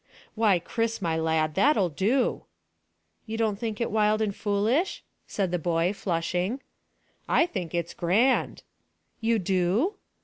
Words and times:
Why, 0.33 0.57
Chris, 0.57 0.99
my 0.99 1.15
lad, 1.15 1.53
that'll 1.53 1.89
do." 1.89 2.45
"You 3.27 3.37
don't 3.37 3.59
think 3.59 3.79
it 3.79 3.91
wild 3.91 4.19
and 4.19 4.35
foolish?" 4.35 5.03
said 5.27 5.51
the 5.51 5.59
boy, 5.59 5.93
flushing. 5.93 6.59
"I 7.29 7.45
think 7.45 7.75
it's 7.75 7.93
grand." 7.93 8.63
"You 9.19 9.37
do?" 9.37 9.97